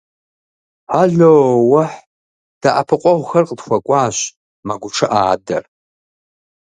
–Ало-уэхь, 0.99 1.97
дэӀэпыкъуэгъухэр 2.61 3.47
къытхуэкӀуащ,– 3.47 4.17
мэгушыӀэ 4.65 5.07
адэр. 5.31 5.63